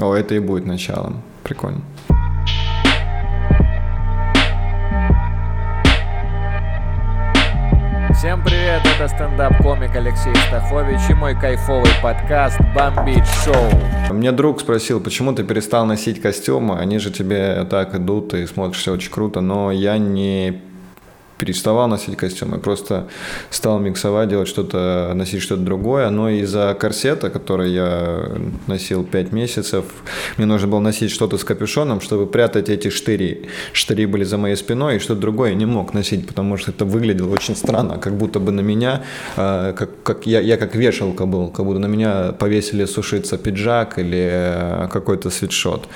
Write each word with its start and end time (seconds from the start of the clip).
О, 0.00 0.14
это 0.14 0.36
и 0.36 0.38
будет 0.38 0.64
началом. 0.64 1.22
Прикольно. 1.42 1.80
Всем 8.14 8.42
привет, 8.42 8.82
это 8.84 9.06
стендап-комик 9.06 9.94
Алексей 9.94 10.34
Стахович 10.48 10.98
и 11.08 11.14
мой 11.14 11.38
кайфовый 11.38 11.90
подкаст 12.02 12.58
«Бомбить 12.74 13.26
шоу». 13.44 13.70
Мне 14.12 14.32
друг 14.32 14.60
спросил, 14.60 15.00
почему 15.00 15.32
ты 15.34 15.44
перестал 15.44 15.86
носить 15.86 16.20
костюмы, 16.20 16.78
они 16.78 16.98
же 16.98 17.12
тебе 17.12 17.64
так 17.70 17.94
идут, 17.94 18.34
и 18.34 18.46
смотришься 18.46 18.90
очень 18.90 19.12
круто, 19.12 19.40
но 19.40 19.70
я 19.70 19.98
не 19.98 20.60
переставал 21.38 21.88
носить 21.88 22.16
костюмы, 22.16 22.58
просто 22.58 23.08
стал 23.50 23.78
миксовать, 23.78 24.28
делать 24.28 24.48
что-то, 24.48 25.12
носить 25.14 25.42
что-то 25.42 25.62
другое, 25.62 26.10
но 26.10 26.28
из-за 26.30 26.76
корсета, 26.78 27.30
который 27.30 27.72
я 27.72 28.28
носил 28.66 29.04
5 29.04 29.32
месяцев, 29.32 29.84
мне 30.36 30.46
нужно 30.46 30.68
было 30.68 30.80
носить 30.80 31.10
что-то 31.10 31.38
с 31.38 31.44
капюшоном, 31.44 32.00
чтобы 32.00 32.26
прятать 32.26 32.68
эти 32.68 32.90
штыри. 32.90 33.48
Штыри 33.72 34.06
были 34.06 34.24
за 34.24 34.36
моей 34.36 34.56
спиной, 34.56 34.96
и 34.96 34.98
что-то 34.98 35.20
другое 35.20 35.54
не 35.54 35.66
мог 35.66 35.94
носить, 35.94 36.26
потому 36.26 36.56
что 36.56 36.72
это 36.72 36.84
выглядело 36.84 37.32
очень 37.32 37.56
странно, 37.56 37.98
как 37.98 38.14
будто 38.14 38.40
бы 38.40 38.52
на 38.52 38.60
меня, 38.60 39.02
а, 39.36 39.72
как, 39.72 39.90
как 40.02 40.26
я, 40.26 40.40
я 40.40 40.56
как 40.56 40.74
вешалка 40.74 41.26
был, 41.26 41.48
как 41.48 41.64
будто 41.64 41.78
на 41.78 41.86
меня 41.86 42.32
повесили 42.32 42.84
сушиться 42.84 43.38
пиджак 43.38 43.98
или 43.98 44.28
э, 44.30 44.88
какой-то 44.92 45.30
свитшот. 45.30 45.88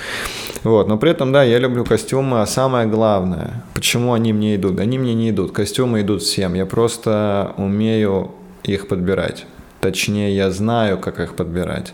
Вот, 0.63 0.87
но 0.87 0.97
при 0.97 1.11
этом, 1.11 1.31
да, 1.31 1.43
я 1.43 1.59
люблю 1.59 1.83
костюмы, 1.83 2.41
а 2.41 2.45
самое 2.45 2.87
главное, 2.87 3.63
почему 3.73 4.13
они 4.13 4.33
мне 4.33 4.55
идут? 4.55 4.79
Они 4.79 4.97
мне 4.97 5.13
не 5.13 5.32
идут. 5.33 5.51
Костюмы 5.51 6.01
идут 6.01 6.21
всем. 6.21 6.53
Я 6.53 6.65
просто 6.65 7.53
умею 7.57 8.31
их 8.63 8.87
подбирать. 8.87 9.45
Точнее, 9.81 10.33
я 10.33 10.49
знаю, 10.49 10.97
как 10.97 11.19
их 11.19 11.35
подбирать. 11.35 11.93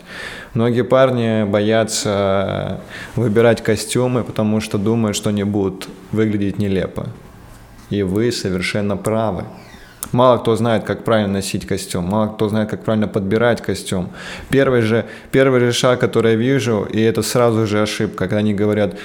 Многие 0.54 0.84
парни 0.84 1.42
боятся 1.42 2.80
выбирать 3.16 3.64
костюмы, 3.64 4.22
потому 4.22 4.60
что 4.60 4.78
думают, 4.78 5.16
что 5.16 5.30
они 5.30 5.42
будут 5.42 5.88
выглядеть 6.12 6.58
нелепо. 6.58 7.08
И 7.88 8.04
вы 8.04 8.30
совершенно 8.30 8.96
правы. 8.96 9.44
Мало 10.12 10.38
кто 10.38 10.54
знает, 10.56 10.84
как 10.84 11.04
правильно 11.04 11.34
носить 11.34 11.66
костюм, 11.66 12.04
мало 12.04 12.28
кто 12.28 12.48
знает, 12.48 12.70
как 12.70 12.84
правильно 12.84 13.08
подбирать 13.08 13.60
костюм. 13.60 14.10
Первый 14.48 14.82
же, 14.82 15.04
первый 15.30 15.60
же 15.60 15.72
шаг, 15.72 16.00
который 16.00 16.32
я 16.32 16.36
вижу, 16.36 16.86
и 16.92 17.00
это 17.00 17.22
сразу 17.22 17.66
же 17.66 17.82
ошибка, 17.82 18.18
когда 18.18 18.38
они 18.38 18.54
говорят, 18.54 18.96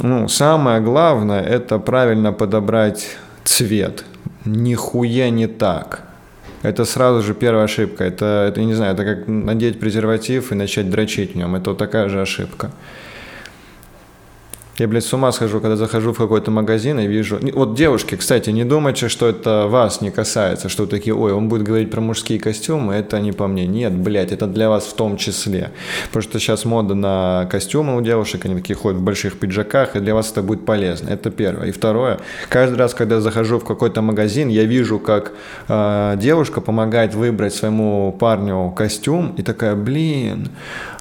ну, 0.00 0.28
самое 0.28 0.80
главное, 0.80 1.42
это 1.42 1.78
правильно 1.78 2.32
подобрать 2.32 3.16
цвет. 3.48 4.04
Нихуя 4.44 5.30
не 5.30 5.46
так. 5.46 6.02
Это 6.62 6.84
сразу 6.84 7.22
же 7.22 7.34
первая 7.34 7.64
ошибка. 7.64 8.04
Это, 8.04 8.46
это, 8.48 8.60
не 8.62 8.74
знаю, 8.74 8.94
это 8.94 9.04
как 9.04 9.28
надеть 9.28 9.80
презерватив 9.80 10.52
и 10.52 10.54
начать 10.54 10.90
дрочить 10.90 11.32
в 11.32 11.36
нем. 11.36 11.54
Это 11.54 11.70
вот 11.70 11.78
такая 11.78 12.08
же 12.08 12.20
ошибка. 12.20 12.70
Я, 14.78 14.86
блядь, 14.86 15.04
с 15.04 15.12
ума 15.12 15.32
схожу, 15.32 15.60
когда 15.60 15.74
захожу 15.76 16.12
в 16.12 16.18
какой-то 16.18 16.52
магазин 16.52 17.00
и 17.00 17.06
вижу... 17.08 17.40
Вот 17.52 17.74
девушки, 17.74 18.14
кстати, 18.14 18.50
не 18.50 18.64
думайте, 18.64 19.08
что 19.08 19.26
это 19.26 19.66
вас 19.66 20.00
не 20.00 20.12
касается, 20.12 20.68
что 20.68 20.86
такие, 20.86 21.14
ой, 21.14 21.32
он 21.32 21.48
будет 21.48 21.64
говорить 21.64 21.90
про 21.90 22.00
мужские 22.00 22.38
костюмы, 22.38 22.94
это 22.94 23.20
не 23.20 23.32
по 23.32 23.48
мне. 23.48 23.66
Нет, 23.66 23.92
блядь, 23.92 24.30
это 24.30 24.46
для 24.46 24.68
вас 24.68 24.84
в 24.84 24.94
том 24.94 25.16
числе. 25.16 25.72
Потому 26.06 26.22
что 26.22 26.38
сейчас 26.38 26.64
мода 26.64 26.94
на 26.94 27.48
костюмы 27.50 27.96
у 27.96 28.00
девушек, 28.02 28.44
они 28.44 28.54
такие 28.54 28.76
ходят 28.76 29.00
в 29.00 29.02
больших 29.02 29.40
пиджаках, 29.40 29.96
и 29.96 30.00
для 30.00 30.14
вас 30.14 30.30
это 30.30 30.42
будет 30.42 30.64
полезно. 30.64 31.08
Это 31.08 31.30
первое. 31.30 31.68
И 31.68 31.72
второе, 31.72 32.20
каждый 32.48 32.76
раз, 32.76 32.94
когда 32.94 33.16
я 33.16 33.20
захожу 33.20 33.58
в 33.58 33.64
какой-то 33.64 34.00
магазин, 34.00 34.48
я 34.48 34.62
вижу, 34.62 35.00
как 35.00 35.32
э, 35.66 36.14
девушка 36.18 36.60
помогает 36.60 37.14
выбрать 37.14 37.52
своему 37.52 38.12
парню 38.12 38.72
костюм, 38.76 39.34
и 39.36 39.42
такая, 39.42 39.74
блин, 39.74 40.50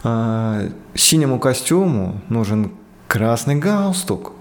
э, 0.03 0.69
синему 0.95 1.39
костюму 1.39 2.21
нужен 2.29 2.71
красный 3.07 3.55
галстук. 3.55 4.33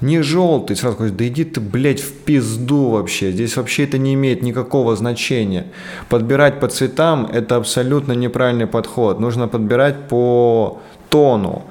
Не 0.00 0.20
желтый, 0.20 0.76
сразу 0.76 0.96
говорю, 0.98 1.14
да 1.14 1.26
иди 1.26 1.44
ты, 1.44 1.58
блядь, 1.58 2.00
в 2.00 2.12
пизду 2.12 2.90
вообще. 2.90 3.32
Здесь 3.32 3.56
вообще 3.56 3.84
это 3.84 3.96
не 3.96 4.12
имеет 4.12 4.42
никакого 4.42 4.94
значения. 4.94 5.68
Подбирать 6.10 6.60
по 6.60 6.68
цветам– 6.68 7.26
это 7.32 7.56
абсолютно 7.56 8.12
неправильный 8.12 8.66
подход. 8.66 9.20
Нужно 9.20 9.48
подбирать 9.48 10.08
по 10.08 10.80
тону. 11.08 11.64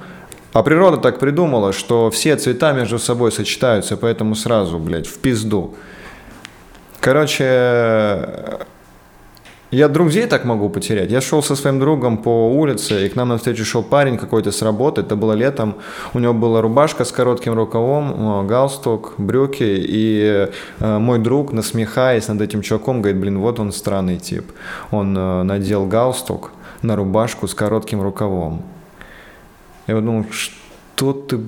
А 0.52 0.62
природа 0.62 0.96
так 0.96 1.20
придумала, 1.20 1.72
что 1.72 2.10
все 2.10 2.34
цвета 2.34 2.72
между 2.72 2.98
собой 2.98 3.30
сочетаются, 3.30 3.96
поэтому 3.96 4.34
сразу, 4.34 4.78
блядь, 4.78 5.06
в 5.06 5.18
пизду. 5.18 5.76
Короче, 7.00 8.66
я 9.76 9.88
друзей 9.88 10.26
так 10.26 10.44
могу 10.44 10.70
потерять. 10.70 11.10
Я 11.10 11.20
шел 11.20 11.42
со 11.42 11.54
своим 11.54 11.78
другом 11.78 12.16
по 12.16 12.48
улице, 12.48 13.04
и 13.04 13.08
к 13.10 13.16
нам 13.16 13.28
навстречу 13.28 13.64
шел 13.66 13.82
парень 13.82 14.16
какой-то 14.16 14.50
с 14.50 14.62
работы. 14.62 15.02
Это 15.02 15.16
было 15.16 15.34
летом. 15.34 15.74
У 16.14 16.18
него 16.18 16.32
была 16.32 16.62
рубашка 16.62 17.04
с 17.04 17.12
коротким 17.12 17.52
рукавом, 17.52 18.46
галстук, 18.46 19.14
брюки. 19.18 19.64
И 19.64 20.48
э, 20.80 20.98
мой 20.98 21.18
друг, 21.18 21.52
насмехаясь 21.52 22.28
над 22.28 22.40
этим 22.40 22.62
чуваком, 22.62 23.02
говорит, 23.02 23.20
блин, 23.20 23.38
вот 23.38 23.60
он 23.60 23.70
странный 23.70 24.16
тип. 24.16 24.50
Он 24.90 25.14
э, 25.14 25.42
надел 25.42 25.84
галстук 25.84 26.52
на 26.80 26.96
рубашку 26.96 27.46
с 27.46 27.54
коротким 27.54 28.00
рукавом. 28.00 28.62
Я 29.86 30.00
думал, 30.00 30.24
что 30.30 31.12
ты 31.12 31.40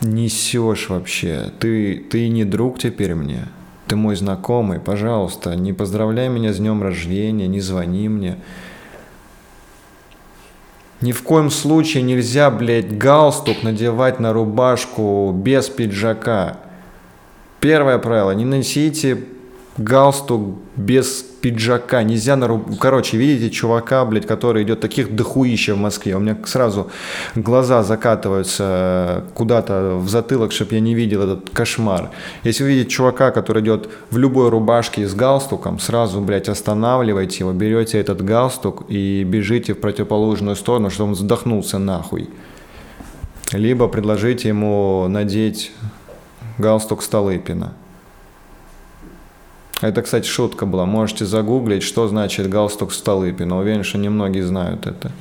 несешь 0.00 0.88
вообще? 0.88 1.52
Ты, 1.60 2.06
ты 2.10 2.30
не 2.30 2.44
друг 2.44 2.78
теперь 2.78 3.14
мне 3.14 3.48
ты 3.86 3.96
мой 3.96 4.16
знакомый, 4.16 4.80
пожалуйста, 4.80 5.54
не 5.54 5.72
поздравляй 5.72 6.28
меня 6.28 6.52
с 6.52 6.58
днем 6.58 6.82
рождения, 6.82 7.46
не 7.46 7.60
звони 7.60 8.08
мне. 8.08 8.38
Ни 11.00 11.12
в 11.12 11.22
коем 11.22 11.50
случае 11.50 12.02
нельзя, 12.02 12.50
блядь, 12.50 12.96
галстук 12.96 13.62
надевать 13.62 14.18
на 14.18 14.32
рубашку 14.32 15.30
без 15.32 15.68
пиджака. 15.68 16.58
Первое 17.60 17.98
правило, 17.98 18.32
не 18.32 18.44
носите 18.44 19.18
галстук 19.78 20.58
без 20.76 21.24
пиджака, 21.40 22.02
нельзя 22.02 22.36
на 22.36 22.48
руб... 22.48 22.78
Короче, 22.78 23.16
видите 23.16 23.50
чувака, 23.50 24.04
блядь, 24.04 24.26
который 24.26 24.62
идет 24.62 24.80
таких 24.80 25.14
дохуища 25.14 25.74
в 25.74 25.78
Москве. 25.78 26.16
У 26.16 26.18
меня 26.18 26.36
сразу 26.44 26.90
глаза 27.34 27.82
закатываются 27.82 29.24
куда-то 29.34 29.96
в 29.96 30.08
затылок, 30.08 30.52
чтобы 30.52 30.74
я 30.74 30.80
не 30.80 30.94
видел 30.94 31.22
этот 31.22 31.50
кошмар. 31.50 32.10
Если 32.42 32.64
вы 32.64 32.70
видите 32.70 32.90
чувака, 32.90 33.30
который 33.30 33.62
идет 33.62 33.88
в 34.10 34.18
любой 34.18 34.48
рубашке 34.48 35.06
с 35.06 35.14
галстуком, 35.14 35.78
сразу, 35.78 36.20
блядь, 36.20 36.48
останавливайте 36.48 37.40
его, 37.40 37.52
берете 37.52 37.98
этот 37.98 38.24
галстук 38.24 38.84
и 38.88 39.24
бежите 39.24 39.74
в 39.74 39.80
противоположную 39.80 40.56
сторону, 40.56 40.90
чтобы 40.90 41.10
он 41.10 41.14
задохнулся 41.16 41.78
нахуй. 41.78 42.30
Либо 43.52 43.86
предложите 43.86 44.48
ему 44.48 45.06
надеть 45.08 45.70
галстук 46.58 47.02
Столыпина. 47.02 47.74
Это, 49.82 50.02
кстати, 50.02 50.26
шутка 50.26 50.64
была. 50.64 50.86
Можете 50.86 51.26
загуглить, 51.26 51.82
что 51.82 52.08
значит 52.08 52.48
галстук 52.48 52.92
Столыпина. 52.92 53.58
Уверен, 53.58 53.84
что 53.84 53.98
немногие 53.98 54.42
знают 54.42 54.86
это. 54.86 55.12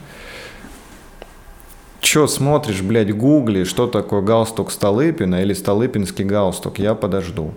Че 2.00 2.28
смотришь, 2.28 2.82
блядь, 2.82 3.14
гугли, 3.16 3.64
что 3.66 3.88
такое 3.88 4.22
галстук 4.22 4.72
Столыпина 4.72 5.42
или 5.42 5.54
Столыпинский 5.54 6.24
галстук? 6.24 6.80
Я 6.80 6.96
подожду. 6.96 7.54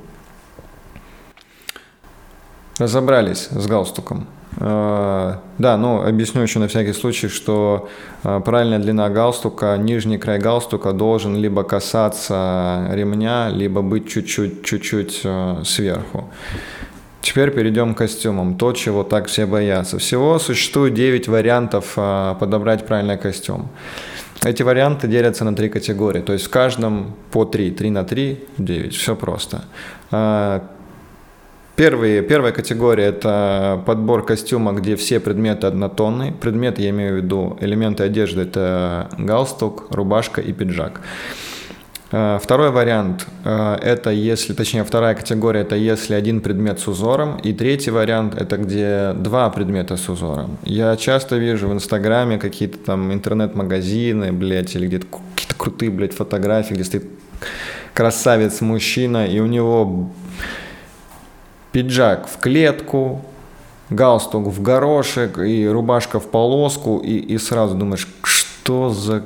Разобрались 2.79 3.49
с 3.51 3.67
галстуком. 3.67 4.27
А, 4.61 5.41
да, 5.59 5.77
ну 5.77 6.03
объясню 6.03 6.43
еще 6.43 6.59
на 6.59 6.67
всякий 6.67 6.93
случай, 6.93 7.29
что 7.29 7.89
а, 8.25 8.41
правильная 8.41 8.79
длина 8.79 9.09
галстука, 9.09 9.77
нижний 9.77 10.19
край 10.19 10.39
галстука 10.39 10.93
должен 10.93 11.37
либо 11.37 11.63
касаться 11.63 12.89
ремня, 12.91 13.51
либо 13.51 13.83
быть 13.83 14.09
чуть-чуть, 14.09 14.65
чуть-чуть 14.65 15.21
а, 15.25 15.63
сверху. 15.65 16.31
Теперь 17.21 17.51
перейдем 17.51 17.95
к 17.95 17.99
костюмам. 17.99 18.57
То, 18.57 18.73
чего 18.73 19.03
так 19.03 19.27
все 19.27 19.47
боятся. 19.47 19.99
Всего 19.99 20.39
существует 20.39 20.95
9 20.95 21.29
вариантов 21.29 21.95
а, 21.97 22.35
подобрать 22.35 22.87
правильный 22.87 23.19
костюм. 23.19 23.69
Эти 24.45 24.63
варианты 24.63 25.09
делятся 25.09 25.45
на 25.45 25.55
три 25.55 25.69
категории. 25.69 26.21
То 26.21 26.33
есть 26.33 26.47
в 26.47 26.51
каждом 26.51 27.17
по 27.33 27.45
3. 27.45 27.73
3 27.73 27.91
на 27.91 28.05
3, 28.05 28.45
9. 28.59 28.95
Все 28.95 29.17
просто. 29.17 29.65
А, 30.13 30.65
первые, 31.75 32.23
первая 32.23 32.53
категория– 32.53 33.05
это 33.07 33.83
подбор 33.85 34.25
костюма, 34.25 34.73
где 34.73 34.95
все 34.95 35.19
предметы 35.19 35.67
однотонные. 35.67 36.33
Предметы, 36.33 36.83
я 36.83 36.91
имею 36.91 37.15
в 37.15 37.17
виду, 37.17 37.59
элементы 37.61 38.05
одежды– 38.05 38.43
это 38.43 39.11
галстук, 39.19 39.89
рубашка 39.91 40.41
и 40.41 40.53
пиджак. 40.53 41.01
Э, 42.11 42.39
второй 42.43 42.71
вариант 42.71 43.27
э,– 43.45 43.79
это 43.83 44.11
если, 44.11 44.55
точнее, 44.55 44.85
вторая 44.85 45.15
категория– 45.15 45.61
это 45.63 45.77
если 45.77 46.15
один 46.15 46.41
предмет 46.41 46.81
с 46.81 46.89
узором. 46.89 47.37
И 47.39 47.53
третий 47.53 47.91
вариант– 47.91 48.35
это 48.41 48.57
где 48.57 49.13
два 49.13 49.51
предмета 49.51 49.97
с 49.97 50.09
узором. 50.09 50.57
Я 50.65 50.97
часто 50.97 51.37
вижу 51.37 51.69
в 51.69 51.73
Инстаграме 51.73 52.39
какие-то 52.39 52.79
там 52.79 53.13
интернет-магазины, 53.13 54.33
блядь, 54.33 54.75
или 54.75 54.87
где-то 54.87 55.07
какие-то 55.35 55.55
крутые, 55.57 55.91
блядь, 55.91 56.15
фотографии, 56.15 56.75
где 56.75 56.85
стоит 56.85 57.05
красавец-мужчина, 57.93 59.27
и 59.27 59.41
у 59.41 59.47
него 59.47 60.11
пиджак 61.73 62.27
в 62.27 62.39
клетку, 62.39 63.23
галстук 63.91 64.47
в 64.47 64.63
горошек 64.63 65.39
и 65.39 65.67
рубашка 65.67 66.21
в 66.21 66.31
полоску, 66.31 66.99
и, 66.99 67.17
и 67.17 67.39
сразу 67.39 67.75
думаешь, 67.75 68.09
что 68.23 68.91
за 68.91 69.25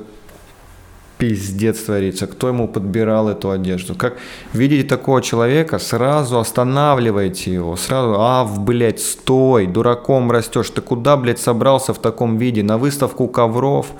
пиздец 1.23 1.83
творится, 1.83 2.27
кто 2.27 2.49
ему 2.49 2.67
подбирал 2.67 3.29
эту 3.29 3.49
одежду. 3.49 3.95
Как 3.95 4.17
видите 4.51 4.85
такого 4.85 5.21
человека, 5.21 5.79
сразу 5.79 6.37
останавливайте 6.37 7.53
его, 7.53 7.77
сразу, 7.77 8.19
ав, 8.19 8.59
блядь, 8.59 8.99
стой, 8.99 9.67
дураком 9.67 10.29
растешь, 10.31 10.69
ты 10.69 10.81
куда, 10.81 11.15
блядь, 11.15 11.39
собрался 11.39 11.93
в 11.93 11.99
таком 11.99 12.37
виде, 12.37 12.61
на 12.61 12.77
выставку 12.77 13.29
ковров? 13.29 13.93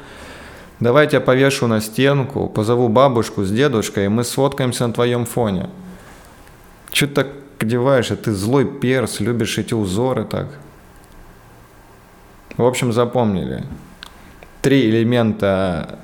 Давайте 0.81 1.15
я 1.15 1.21
повешу 1.21 1.67
на 1.67 1.79
стенку, 1.79 2.49
позову 2.49 2.89
бабушку 2.89 3.45
с 3.45 3.51
дедушкой, 3.51 4.05
и 4.05 4.09
мы 4.09 4.25
сфоткаемся 4.25 4.87
на 4.87 4.93
твоем 4.93 5.25
фоне. 5.25 5.69
Че 6.91 7.07
ты 7.07 7.13
так 7.13 7.27
одеваешься? 7.59 8.17
Ты 8.17 8.33
злой 8.33 8.65
перс, 8.65 9.21
любишь 9.21 9.57
эти 9.57 9.73
узоры 9.73 10.25
так. 10.25 10.47
В 12.57 12.65
общем, 12.65 12.91
запомнили. 12.91 13.63
Три 14.61 14.89
элемента 14.89 15.99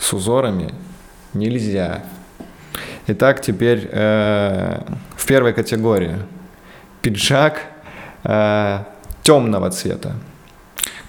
с 0.00 0.12
узорами 0.12 0.74
нельзя. 1.34 2.02
Итак, 3.06 3.40
теперь 3.40 3.88
э, 3.92 4.80
в 5.16 5.26
первой 5.26 5.52
категории 5.52 6.16
пиджак 7.02 7.60
э, 8.24 8.84
темного 9.22 9.70
цвета. 9.70 10.14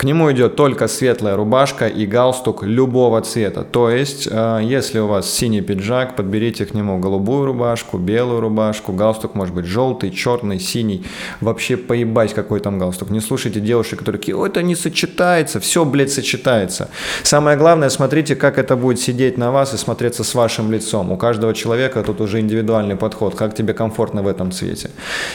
К 0.02 0.04
нему 0.04 0.32
идет 0.32 0.56
только 0.56 0.88
светлая 0.88 1.36
рубашка 1.36 1.86
и 1.86 2.08
галстук 2.08 2.64
любого 2.64 3.22
цвета. 3.22 3.64
То 3.64 3.92
есть, 3.92 4.28
э, 4.32 4.60
если 4.64 4.98
у 4.98 5.06
вас 5.06 5.32
синий 5.32 5.62
пиджак, 5.62 6.16
подберите 6.16 6.66
к 6.66 6.74
нему 6.74 6.98
голубую 6.98 7.46
рубашку, 7.46 8.00
белую 8.00 8.40
рубашку, 8.40 8.94
галстук 8.94 9.36
может 9.36 9.54
быть 9.54 9.66
желтый, 9.66 10.10
черный, 10.10 10.60
синий. 10.60 11.06
Вообще 11.40 11.78
поебать, 11.78 12.34
какой 12.34 12.62
там 12.62 12.80
галстук. 12.80 13.12
Не 13.12 13.20
слушайте 13.20 13.60
девушек, 13.60 14.00
которые 14.00 14.20
такие, 14.20 14.36
ой, 14.36 14.50
это 14.50 14.64
не 14.64 14.76
сочетается. 14.76 15.60
Все, 15.60 15.86
блядь, 15.86 16.12
сочетается. 16.12 16.90
Самое 17.22 17.56
главное, 17.56 17.90
смотрите, 17.90 18.36
как 18.36 18.58
это 18.58 18.76
будет 18.76 19.00
сидеть 19.00 19.38
на 19.38 19.52
вас 19.52 19.76
и 19.76 19.78
смотреться 19.78 20.24
с 20.24 20.34
вашим 20.34 20.72
лицом. 20.72 21.12
У 21.12 21.18
каждого 21.18 21.54
человека 21.54 22.02
тут 22.02 22.22
уже 22.22 22.40
индивидуальный 22.40 22.96
подход, 22.96 23.36
как 23.36 23.54
тебе 23.54 23.76
комфортно 23.76 24.24
в 24.24 24.28
этом 24.28 24.52
цвете. 24.52 24.90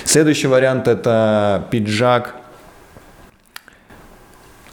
Следующий 0.05 0.49
вариант 0.49 0.89
это 0.89 1.69
пиджак 1.71 2.35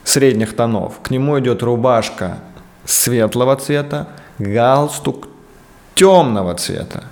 средних 0.04 0.56
тонов. 0.56 1.00
К 1.02 1.12
нему 1.12 1.40
идет 1.40 1.64
рубашка 1.64 2.40
светлого 2.86 3.56
цвета, 3.56 4.08
галстук 4.40 5.28
темного 5.96 6.56
цвета. 6.56 7.06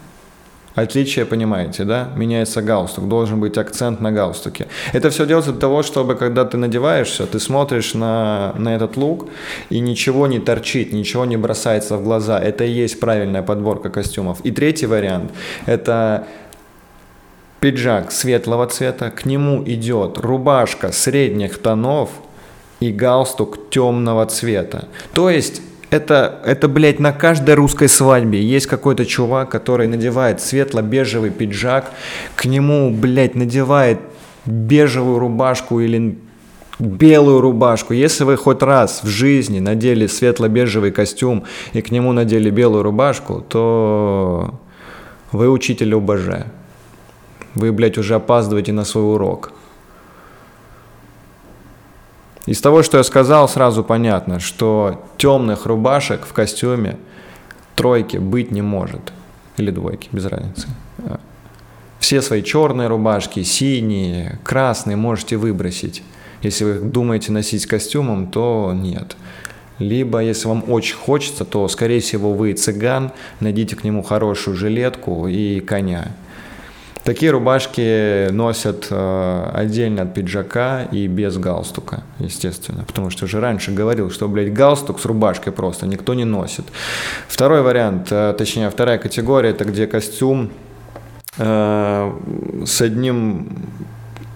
Отличие, 0.74 1.26
понимаете, 1.26 1.84
да? 1.84 2.10
Меняется 2.16 2.62
галстук, 2.62 3.10
должен 3.10 3.42
быть 3.42 3.58
акцент 3.58 4.00
на 4.00 4.12
галстуке. 4.12 4.68
Это 4.94 5.10
все 5.10 5.26
делается 5.26 5.52
для 5.52 5.60
того, 5.60 5.84
чтобы, 5.84 6.16
когда 6.16 6.46
ты 6.46 6.56
надеваешься, 6.56 7.26
ты 7.26 7.40
смотришь 7.42 7.94
на, 7.94 8.54
на 8.58 8.74
этот 8.74 8.96
лук, 8.96 9.28
и 9.70 9.80
ничего 9.80 10.28
не 10.28 10.40
торчит, 10.40 10.94
ничего 10.94 11.26
не 11.26 11.36
бросается 11.36 11.98
в 11.98 12.04
глаза. 12.04 12.40
Это 12.40 12.64
и 12.64 12.72
есть 12.72 13.02
правильная 13.02 13.42
подборка 13.42 13.90
костюмов. 13.90 14.40
И 14.46 14.52
третий 14.52 14.86
вариант– 14.86 15.32
это 15.66 16.26
пиджак 17.60 18.12
светлого 18.14 18.66
цвета, 18.68 19.12
к 19.12 19.26
нему 19.26 19.62
идет 19.66 20.18
рубашка 20.20 20.94
средних 20.94 21.58
тонов– 21.58 22.10
и 22.82 22.92
галстук 22.92 23.70
темного 23.70 24.26
цвета. 24.26 24.90
То 25.14 25.30
есть 25.30 25.62
это, 25.92 26.42
это, 26.46 26.68
блядь, 26.68 27.00
на 27.00 27.14
каждой 27.14 27.56
русской 27.56 27.88
свадьбе 27.88 28.42
есть 28.42 28.66
какой-то 28.66 29.06
чувак, 29.06 29.50
который 29.50 29.88
надевает 29.88 30.42
светло-бежевый 30.42 31.30
пиджак, 31.30 31.92
к 32.36 32.46
нему, 32.46 32.92
блядь, 32.92 33.36
надевает 33.36 34.00
бежевую 34.46 35.20
рубашку 35.20 35.80
или 35.80 36.18
белую 36.80 37.42
рубашку. 37.42 37.94
Если 37.94 38.24
вы 38.24 38.36
хоть 38.36 38.64
раз 38.64 39.04
в 39.04 39.08
жизни 39.08 39.60
надели 39.60 40.08
светло-бежевый 40.08 40.92
костюм 40.92 41.44
и 41.74 41.82
к 41.82 41.92
нему 41.92 42.12
надели 42.14 42.50
белую 42.50 42.82
рубашку, 42.82 43.46
то 43.48 44.60
вы 45.32 45.50
учитель 45.50 45.94
ОБЖ. 45.94 46.46
Вы, 47.54 47.72
блядь, 47.72 47.98
уже 47.98 48.16
опаздываете 48.16 48.72
на 48.72 48.86
свой 48.86 49.14
урок. 49.14 49.52
Из 52.46 52.60
того, 52.60 52.82
что 52.82 52.98
я 52.98 53.04
сказал, 53.04 53.48
сразу 53.48 53.84
понятно, 53.84 54.40
что 54.40 55.06
темных 55.18 55.66
рубашек 55.66 56.26
в 56.26 56.34
костюме 56.34 56.98
тройки 57.76 58.18
быть 58.18 58.52
не 58.52 58.62
может. 58.62 59.14
Или 59.58 59.70
двойки, 59.70 60.10
без 60.12 60.26
разницы. 60.26 60.68
Все 62.00 62.22
свои 62.22 62.42
черные 62.42 62.88
рубашки, 62.88 63.44
синие, 63.44 64.40
красные 64.44 64.98
можете 64.98 65.38
выбросить. 65.38 66.04
Если 66.42 66.64
вы 66.64 66.74
думаете 66.80 67.32
носить 67.32 67.68
костюмом, 67.68 68.28
то 68.28 68.74
нет. 68.74 69.16
Либо, 69.78 70.20
если 70.20 70.48
вам 70.48 70.64
очень 70.68 70.96
хочется, 70.96 71.46
то, 71.46 71.68
скорее 71.68 72.02
всего, 72.02 72.34
вы 72.34 72.54
цыган, 72.54 73.12
найдите 73.40 73.76
к 73.76 73.84
нему 73.84 74.04
хорошую 74.04 74.58
жилетку 74.58 75.28
и 75.28 75.60
коня. 75.60 76.12
Такие 77.04 77.32
рубашки 77.32 78.30
носят 78.30 78.88
э, 78.92 79.50
отдельно 79.54 80.04
от 80.04 80.14
пиджака 80.14 80.84
и 80.84 81.08
без 81.08 81.38
галстука, 81.38 82.04
естественно. 82.20 82.84
Потому 82.86 83.10
что 83.10 83.26
уже 83.26 83.40
раньше 83.40 83.72
говорил, 83.72 84.12
что, 84.12 84.28
блядь, 84.28 84.54
галстук 84.54 85.00
с 85.00 85.06
рубашкой 85.06 85.52
просто 85.52 85.88
никто 85.88 86.14
не 86.14 86.26
носит. 86.26 86.66
Второй 87.28 87.64
вариант, 87.64 88.10
э, 88.12 88.36
точнее, 88.38 88.70
вторая 88.70 89.00
категория, 89.00 89.50
это 89.50 89.66
где 89.66 89.88
костюм 89.88 90.52
э, 91.38 92.14
с 92.68 92.82
одним 92.82 93.50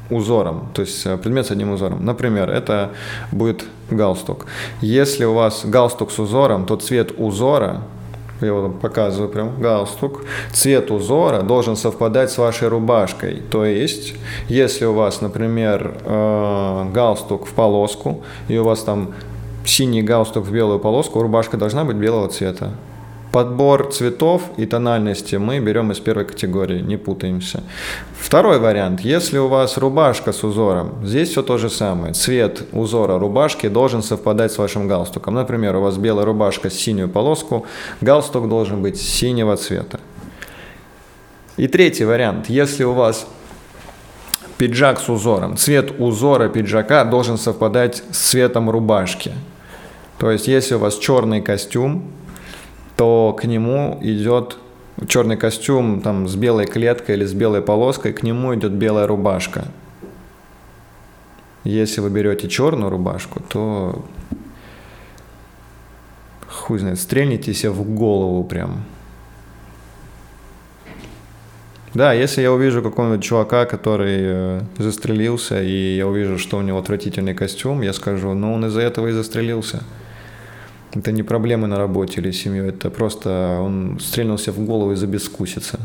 узором, 0.09 0.69
то 0.73 0.81
есть 0.81 1.03
предмет 1.21 1.45
с 1.45 1.51
одним 1.51 1.71
узором. 1.71 2.03
Например, 2.03 2.49
это 2.49 2.91
будет 3.31 3.65
галстук. 3.91 4.47
Если 4.81 5.23
у 5.23 5.33
вас 5.33 5.65
галстук 5.65 6.11
с 6.11 6.17
узором, 6.17 6.65
то 6.65 6.77
цвет 6.77 7.13
узора 7.17 7.83
я 8.41 8.53
вот 8.53 8.79
показываю 8.79 9.29
прям 9.29 9.59
галстук, 9.59 10.23
цвет 10.51 10.91
узора 10.91 11.41
должен 11.41 11.75
совпадать 11.75 12.31
с 12.31 12.37
вашей 12.37 12.67
рубашкой. 12.67 13.41
То 13.49 13.65
есть, 13.65 14.13
если 14.49 14.85
у 14.85 14.93
вас, 14.93 15.21
например, 15.21 15.97
э, 16.03 16.85
галстук 16.93 17.47
в 17.47 17.53
полоску, 17.53 18.23
и 18.47 18.57
у 18.57 18.63
вас 18.63 18.83
там 18.83 19.13
синий 19.65 20.01
галстук 20.01 20.45
в 20.45 20.51
белую 20.51 20.79
полоску, 20.79 21.21
рубашка 21.21 21.57
должна 21.57 21.83
быть 21.85 21.95
белого 21.95 22.27
цвета. 22.27 22.71
Подбор 23.35 23.91
цветов 23.91 24.43
и 24.55 24.65
тональности 24.65 25.35
мы 25.35 25.59
берем 25.59 25.91
из 25.91 25.99
первой 25.99 26.23
категории, 26.23 26.79
не 26.79 26.95
путаемся. 26.95 27.63
Второй 28.17 28.59
вариант. 28.59 29.01
Если 29.01 29.37
у 29.37 29.49
вас 29.49 29.77
рубашка 29.77 30.31
с 30.31 30.45
узором, 30.45 31.05
здесь 31.05 31.31
все 31.31 31.43
то 31.43 31.57
же 31.57 31.69
самое. 31.69 32.13
Цвет 32.13 32.63
узора 32.71 33.19
рубашки 33.19 33.67
должен 33.67 34.03
совпадать 34.03 34.53
с 34.53 34.57
вашим 34.57 34.87
галстуком. 34.87 35.33
Например, 35.33 35.75
у 35.75 35.81
вас 35.81 35.97
белая 35.97 36.25
рубашка 36.25 36.69
с 36.69 36.75
синюю 36.75 37.09
полоску, 37.09 37.65
галстук 37.99 38.47
должен 38.47 38.81
быть 38.81 38.95
синего 39.01 39.57
цвета. 39.57 39.99
И 41.57 41.67
третий 41.67 42.05
вариант. 42.05 42.49
Если 42.49 42.85
у 42.85 42.93
вас 42.93 43.27
пиджак 44.57 44.97
с 44.97 45.09
узором, 45.09 45.57
цвет 45.57 45.99
узора 45.99 46.47
пиджака 46.47 47.03
должен 47.03 47.37
совпадать 47.37 48.01
с 48.11 48.29
цветом 48.29 48.69
рубашки. 48.69 49.33
То 50.19 50.31
есть, 50.31 50.47
если 50.47 50.75
у 50.75 50.79
вас 50.79 50.97
черный 50.97 51.41
костюм, 51.41 52.13
то 52.95 53.35
к 53.39 53.45
нему 53.45 53.97
идет 54.01 54.57
черный 55.07 55.37
костюм 55.37 56.01
там, 56.01 56.27
с 56.27 56.35
белой 56.35 56.65
клеткой 56.65 57.15
или 57.15 57.25
с 57.25 57.33
белой 57.33 57.61
полоской, 57.61 58.13
к 58.13 58.23
нему 58.23 58.55
идет 58.55 58.71
белая 58.71 59.07
рубашка. 59.07 59.65
Если 61.63 61.99
вы 61.99 62.09
берете 62.09 62.47
черную 62.47 62.89
рубашку, 62.89 63.41
то 63.41 64.05
хуй 66.47 66.79
знает, 66.79 66.99
стрельните 66.99 67.53
себе 67.53 67.71
в 67.71 67.83
голову 67.83 68.43
прям. 68.43 68.83
Да, 71.93 72.11
если 72.11 72.41
я 72.41 72.51
увижу 72.51 72.81
какого-нибудь 72.81 73.23
чувака, 73.23 73.65
который 73.65 74.17
э, 74.19 74.61
застрелился, 74.77 75.63
и 75.63 75.95
я 75.95 76.05
увижу, 76.07 76.37
что 76.37 76.57
у 76.57 76.61
него 76.61 76.77
отвратительный 76.77 77.33
костюм, 77.33 77.81
я 77.81 77.93
скажу, 77.93 78.33
ну 78.33 78.53
он 78.53 78.65
из-за 78.65 78.81
этого 78.81 79.07
и 79.07 79.11
застрелился. 79.11 79.81
Это 80.95 81.11
не 81.11 81.23
проблемы 81.23 81.67
на 81.67 81.77
работе 81.77 82.21
или 82.21 82.31
семью, 82.31 82.65
это 82.65 82.89
просто 82.89 83.59
он 83.61 83.99
стрельнулся 83.99 84.51
в 84.51 84.59
голову 84.65 84.93
из-за 84.93 85.07
бескусицы. 85.07 85.77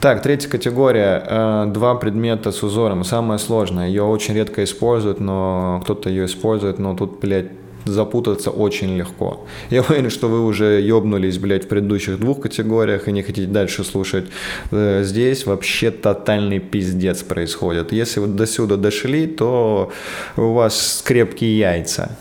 Так, 0.00 0.22
третья 0.22 0.48
категория. 0.48 1.22
Э, 1.26 1.64
два 1.66 1.94
предмета 1.94 2.52
с 2.52 2.62
узором. 2.62 3.04
Самое 3.04 3.38
сложное. 3.38 3.88
Ее 3.88 4.02
очень 4.02 4.34
редко 4.34 4.62
используют, 4.62 5.20
но 5.20 5.80
кто-то 5.82 6.10
ее 6.10 6.26
использует, 6.26 6.78
но 6.78 6.94
тут, 6.94 7.18
блядь, 7.20 7.50
запутаться 7.86 8.50
очень 8.50 8.96
легко. 8.96 9.46
Я 9.70 9.82
уверен, 9.82 10.10
что 10.10 10.28
вы 10.28 10.44
уже 10.44 10.80
ёбнулись, 10.80 11.38
блядь, 11.38 11.64
в 11.64 11.68
предыдущих 11.68 12.18
двух 12.18 12.40
категориях 12.40 13.08
и 13.08 13.12
не 13.12 13.22
хотите 13.22 13.46
дальше 13.46 13.84
слушать. 13.84 14.26
Э, 14.70 15.02
здесь 15.02 15.46
вообще 15.46 15.90
тотальный 15.90 16.58
пиздец 16.58 17.22
происходит. 17.22 17.92
Если 17.92 18.20
вы 18.20 18.26
до 18.26 18.46
сюда 18.46 18.76
дошли, 18.76 19.26
то 19.26 19.90
у 20.36 20.52
вас 20.52 21.02
крепкие 21.06 21.58
яйца. 21.58 22.16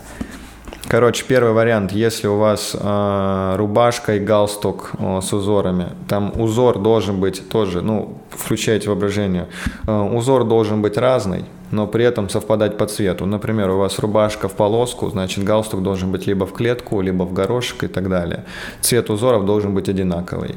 Короче, 0.88 1.26
первый 1.28 1.54
вариант, 1.54 1.92
если 1.94 2.28
у 2.28 2.38
вас 2.38 2.76
э, 2.80 3.56
рубашка 3.58 4.18
и 4.18 4.20
галстук 4.20 4.92
э, 5.00 5.20
с 5.20 5.34
узорами, 5.34 5.90
там 6.08 6.32
узор 6.40 6.78
должен 6.78 7.20
быть 7.20 7.50
тоже, 7.50 7.82
ну, 7.82 8.20
включайте 8.30 8.90
воображение, 8.90 9.48
э, 9.88 9.92
узор 9.92 10.44
должен 10.44 10.84
быть 10.84 10.98
разный, 10.98 11.46
но 11.72 11.88
при 11.88 12.06
этом 12.06 12.30
совпадать 12.30 12.78
по 12.78 12.86
цвету. 12.86 13.26
Например, 13.26 13.70
у 13.70 13.78
вас 13.78 14.00
рубашка 14.00 14.48
в 14.48 14.54
полоску, 14.54 15.10
значит 15.10 15.44
галстук 15.44 15.84
должен 15.84 16.12
быть 16.12 16.28
либо 16.28 16.46
в 16.46 16.54
клетку, 16.54 17.02
либо 17.02 17.24
в 17.24 17.34
горошек 17.34 17.84
и 17.84 17.88
так 17.88 18.10
далее. 18.10 18.46
Цвет 18.82 19.10
узоров 19.10 19.46
должен 19.46 19.74
быть 19.74 19.90
одинаковый. 19.90 20.56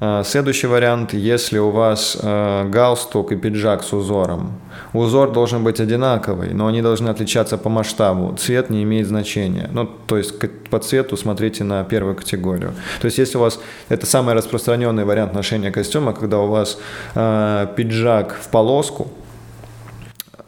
А, 0.00 0.22
следующий 0.24 0.66
вариант, 0.66 1.14
если 1.14 1.58
у 1.58 1.70
вас 1.70 2.18
а, 2.22 2.68
галстук 2.68 3.32
и 3.32 3.36
пиджак 3.36 3.82
с 3.82 3.92
узором, 3.92 4.52
узор 4.92 5.32
должен 5.32 5.64
быть 5.64 5.80
одинаковый, 5.80 6.54
но 6.54 6.66
они 6.66 6.82
должны 6.82 7.08
отличаться 7.08 7.58
по 7.58 7.68
масштабу. 7.68 8.34
Цвет 8.36 8.70
не 8.70 8.82
имеет 8.82 9.06
значения. 9.06 9.68
Ну, 9.72 9.88
то 10.06 10.16
есть 10.16 10.34
по 10.70 10.78
цвету 10.78 11.16
смотрите 11.16 11.64
на 11.64 11.84
первую 11.84 12.14
категорию. 12.14 12.74
То 13.00 13.06
есть 13.06 13.18
если 13.18 13.38
у 13.38 13.40
вас, 13.40 13.60
это 13.88 14.06
самый 14.06 14.34
распространенный 14.34 15.04
вариант 15.04 15.34
ношения 15.34 15.70
костюма, 15.70 16.12
когда 16.12 16.38
у 16.38 16.46
вас 16.46 16.78
э, 17.14 17.66
пиджак 17.76 18.36
в 18.40 18.48
полоску, 18.48 19.08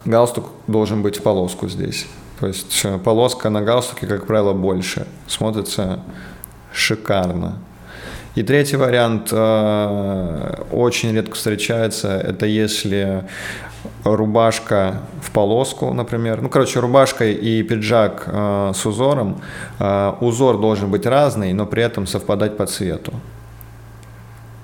галстук 0.05 0.49
должен 0.67 1.01
быть 1.01 1.17
в 1.17 1.23
полоску 1.23 1.67
здесь. 1.69 2.07
То 2.39 2.47
есть 2.47 2.81
э, 2.85 2.97
полоска 2.97 3.49
на 3.49 3.61
галстуке, 3.61 4.07
как 4.07 4.25
правило, 4.27 4.53
больше. 4.53 5.07
Смотрится 5.27 5.99
шикарно. 6.71 7.59
И 8.35 8.43
третий 8.43 8.77
вариант 8.77 9.29
э, 9.31 10.63
очень 10.71 11.13
редко 11.13 11.35
встречается, 11.35 12.17
это 12.17 12.45
если 12.45 13.25
рубашка 14.03 15.01
в 15.21 15.31
полоску, 15.31 15.93
например. 15.93 16.41
Ну, 16.41 16.49
короче, 16.49 16.79
рубашка 16.79 17.25
и 17.25 17.63
пиджак 17.63 18.23
э, 18.27 18.71
с 18.75 18.85
узором. 18.85 19.41
Э, 19.79 20.13
узор 20.21 20.59
должен 20.59 20.91
быть 20.91 21.05
разный, 21.05 21.53
но 21.53 21.65
при 21.65 21.83
этом 21.83 22.07
совпадать 22.07 22.55
по 22.55 22.65
цвету. 22.65 23.13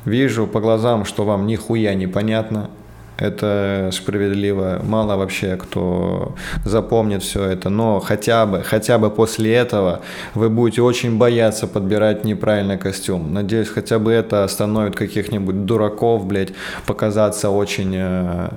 Вижу 0.05 0.47
по 0.47 0.59
глазам, 0.59 1.03
что 1.03 1.25
вам 1.25 1.47
нихуя 1.47 1.95
не 1.95 2.07
понятно. 2.07 2.69
Это 3.17 3.89
справедливо. 3.93 4.81
Мало 4.83 5.15
вообще 5.15 5.55
кто 5.55 6.35
запомнит 6.65 7.23
все 7.23 7.43
это. 7.43 7.69
Но 7.69 7.99
хотя 7.99 8.45
бы, 8.45 8.61
хотя 8.61 8.97
бы 8.97 9.09
после 9.09 9.53
этого 9.53 10.01
вы 10.33 10.49
будете 10.49 10.81
очень 10.81 11.17
бояться 11.17 11.67
подбирать 11.67 12.25
неправильный 12.25 12.77
костюм. 12.77 13.33
Надеюсь, 13.33 13.69
хотя 13.69 13.99
бы 13.99 14.11
это 14.11 14.43
остановит 14.43 14.95
каких-нибудь 14.95 15.65
дураков, 15.65 16.25
блядь, 16.25 16.49
показаться 16.85 17.49
очень 17.49 17.93
э, 17.95 18.49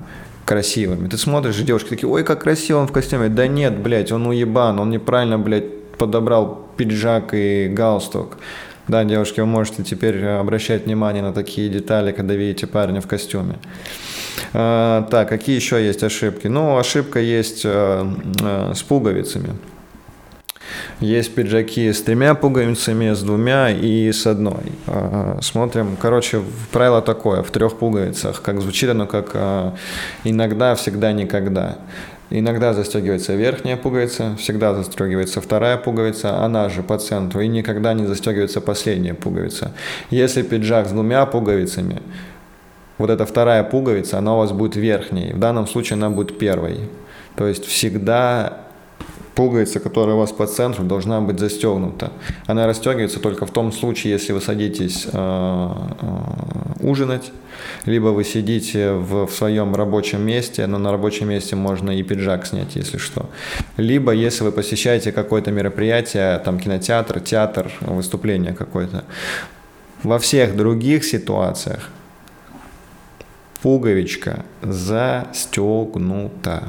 красивыми. 0.45 1.07
Ты 1.07 1.17
смотришь, 1.17 1.59
и 1.59 1.63
девушки 1.63 1.89
такие, 1.89 2.09
ой, 2.09 2.23
как 2.23 2.41
красиво 2.43 2.79
он 2.79 2.87
в 2.87 2.91
костюме. 2.91 3.29
Да 3.29 3.47
нет, 3.47 3.77
блядь, 3.77 4.11
он 4.11 4.27
уебан, 4.27 4.79
он 4.79 4.89
неправильно, 4.89 5.39
блядь, 5.39 5.79
подобрал 5.97 6.67
пиджак 6.75 7.33
и 7.33 7.67
галстук. 7.67 8.37
Да, 8.89 9.03
девушки, 9.03 9.39
вы 9.39 9.45
можете 9.45 9.83
теперь 9.83 10.25
обращать 10.25 10.87
внимание 10.87 11.21
на 11.21 11.31
такие 11.31 11.69
детали, 11.69 12.11
когда 12.11 12.33
видите 12.33 12.65
парня 12.65 13.01
в 13.01 13.07
костюме. 13.07 13.57
А, 14.51 15.03
так, 15.11 15.29
какие 15.29 15.55
еще 15.55 15.85
есть 15.85 16.01
ошибки? 16.01 16.47
Ну, 16.47 16.75
ошибка 16.75 17.19
есть 17.19 17.61
а, 17.65 18.11
а, 18.41 18.73
с 18.73 18.81
пуговицами. 18.81 19.49
Есть 21.01 21.35
пиджаки 21.35 21.93
с 21.93 22.01
тремя 22.01 22.33
пуговицами, 22.33 23.13
с 23.13 23.21
двумя 23.21 23.69
и 23.69 24.11
с 24.11 24.25
одной. 24.25 24.71
Смотрим, 25.41 25.95
короче, 25.95 26.41
правило 26.71 27.03
такое, 27.03 27.43
в 27.43 27.51
трех 27.51 27.77
пуговицах. 27.77 28.41
Как 28.41 28.59
звучит 28.59 28.89
оно, 28.89 29.05
как 29.05 29.35
иногда, 30.23 30.73
всегда, 30.73 31.11
никогда. 31.11 31.77
Иногда 32.31 32.73
застегивается 32.73 33.33
верхняя 33.33 33.75
пуговица, 33.75 34.35
всегда 34.37 34.75
застегивается 34.75 35.41
вторая 35.41 35.77
пуговица, 35.77 36.43
она 36.43 36.69
же 36.69 36.83
по 36.83 36.97
центру, 36.99 37.41
и 37.41 37.47
никогда 37.47 37.93
не 37.93 38.05
застегивается 38.05 38.61
последняя 38.61 39.15
пуговица. 39.15 39.71
Если 40.11 40.43
пиджак 40.43 40.87
с 40.87 40.91
двумя 40.91 41.25
пуговицами, 41.25 42.01
вот 42.99 43.09
эта 43.09 43.25
вторая 43.25 43.63
пуговица, 43.63 44.19
она 44.19 44.35
у 44.35 44.37
вас 44.39 44.51
будет 44.51 44.75
верхней. 44.75 45.33
В 45.33 45.39
данном 45.39 45.65
случае 45.67 45.95
она 45.95 46.11
будет 46.11 46.37
первой. 46.37 46.89
То 47.35 47.47
есть 47.47 47.65
всегда 47.65 48.59
пуговица, 49.33 49.79
которая 49.79 50.15
у 50.15 50.19
вас 50.19 50.31
по 50.31 50.45
центру, 50.45 50.83
должна 50.83 51.21
быть 51.21 51.39
застегнута. 51.39 52.11
Она 52.45 52.67
расстегивается 52.67 53.19
только 53.19 53.45
в 53.45 53.51
том 53.51 53.71
случае, 53.71 54.13
если 54.13 54.33
вы 54.33 54.41
садитесь 54.41 55.07
э, 55.11 55.11
э, 55.13 56.68
ужинать, 56.89 57.31
либо 57.85 58.07
вы 58.07 58.23
сидите 58.23 58.91
в, 58.91 59.27
в 59.27 59.31
своем 59.31 59.75
рабочем 59.75 60.21
месте, 60.21 60.65
но 60.67 60.77
на 60.77 60.91
рабочем 60.91 61.29
месте 61.29 61.55
можно 61.55 61.91
и 61.91 62.03
пиджак 62.03 62.45
снять, 62.45 62.75
если 62.75 62.97
что. 62.97 63.29
Либо 63.77 64.11
если 64.11 64.43
вы 64.43 64.51
посещаете 64.51 65.11
какое-то 65.11 65.51
мероприятие, 65.51 66.39
там 66.39 66.59
кинотеатр, 66.59 67.19
театр, 67.19 67.71
выступление 67.81 68.53
какое-то. 68.53 69.03
Во 70.03 70.17
всех 70.17 70.55
других 70.55 71.03
ситуациях 71.03 71.89
пуговичка 73.61 74.45
застегнута. 74.61 76.63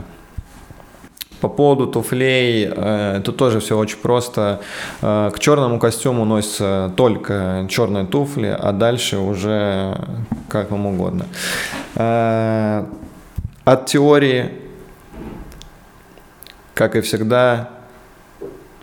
По 1.40 1.48
поводу 1.48 1.86
туфлей, 1.86 2.70
э, 2.70 3.22
тут 3.24 3.38
тоже 3.38 3.60
все 3.60 3.78
очень 3.78 3.98
просто. 3.98 4.60
Э, 5.00 5.30
к 5.34 5.38
черному 5.38 5.78
костюму 5.78 6.26
носятся 6.26 6.92
только 6.96 7.66
черные 7.70 8.04
туфли, 8.04 8.54
а 8.58 8.72
дальше 8.72 9.16
уже 9.16 9.96
как 10.48 10.70
вам 10.70 10.86
угодно. 10.86 11.24
Э, 11.94 12.84
от 13.64 13.86
теории, 13.86 14.50
как 16.74 16.96
и 16.96 17.00
всегда, 17.00 17.70